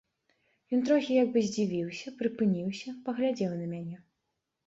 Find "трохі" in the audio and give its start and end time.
0.87-1.17